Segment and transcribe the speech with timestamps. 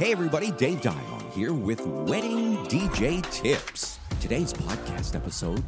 [0.00, 3.98] Hey, everybody, Dave Dion here with Wedding DJ Tips.
[4.18, 5.62] Today's podcast episode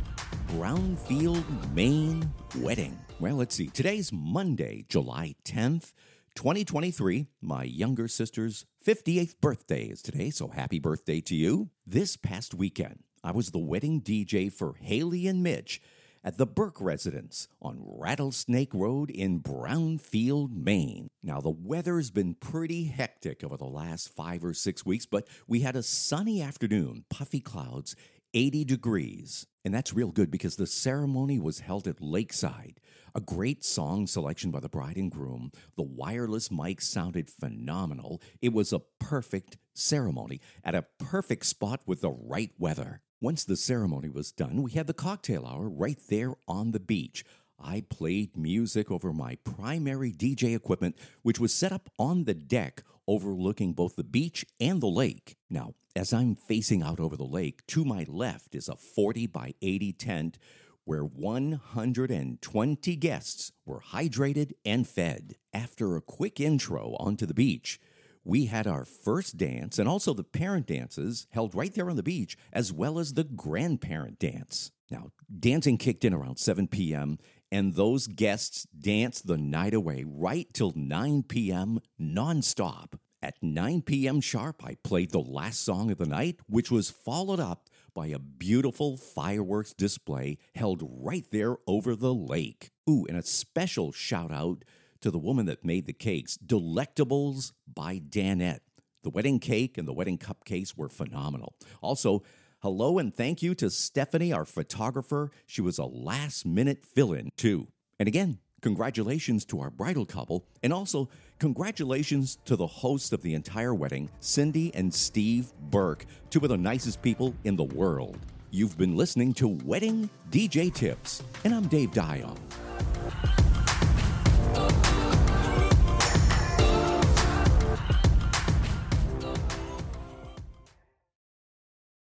[0.52, 2.98] Brownfield, Maine Wedding.
[3.20, 3.66] Well, let's see.
[3.66, 5.92] Today's Monday, July 10th,
[6.34, 7.26] 2023.
[7.42, 11.68] My younger sister's 58th birthday is today, so happy birthday to you.
[11.86, 15.82] This past weekend, I was the wedding DJ for Hayley and Mitch
[16.24, 21.08] at the Burke residence on Rattlesnake Road in Brownfield, Maine.
[21.22, 25.60] Now, the weather's been pretty hectic over the last five or six weeks, but we
[25.60, 27.96] had a sunny afternoon, puffy clouds,
[28.34, 29.46] 80 degrees.
[29.64, 32.80] And that's real good because the ceremony was held at Lakeside.
[33.14, 35.52] A great song selection by the bride and groom.
[35.76, 38.20] The wireless mic sounded phenomenal.
[38.40, 43.02] It was a perfect ceremony at a perfect spot with the right weather.
[43.22, 47.24] Once the ceremony was done, we had the cocktail hour right there on the beach.
[47.56, 52.82] I played music over my primary DJ equipment, which was set up on the deck
[53.06, 55.36] overlooking both the beach and the lake.
[55.48, 59.54] Now, as I'm facing out over the lake, to my left is a 40 by
[59.62, 60.38] 80 tent
[60.84, 65.36] where 120 guests were hydrated and fed.
[65.54, 67.78] After a quick intro onto the beach,
[68.24, 72.02] we had our first dance and also the parent dances held right there on the
[72.02, 74.70] beach, as well as the grandparent dance.
[74.90, 77.18] Now, dancing kicked in around 7 p.m.,
[77.50, 81.80] and those guests danced the night away right till 9 p.m.
[82.00, 82.94] nonstop.
[83.22, 84.20] At 9 p.m.
[84.20, 88.18] sharp, I played the last song of the night, which was followed up by a
[88.18, 92.70] beautiful fireworks display held right there over the lake.
[92.88, 94.64] Ooh, and a special shout out
[95.02, 98.60] to the woman that made the cakes, Delectables by Danette.
[99.02, 101.54] The wedding cake and the wedding cupcakes were phenomenal.
[101.80, 102.22] Also,
[102.60, 105.30] hello and thank you to Stephanie, our photographer.
[105.46, 107.68] She was a last minute fill in, too.
[107.98, 113.34] And again, congratulations to our bridal couple, and also congratulations to the hosts of the
[113.34, 118.18] entire wedding, Cindy and Steve Burke, two of the nicest people in the world.
[118.50, 122.36] You've been listening to Wedding DJ Tips, and I'm Dave Dion.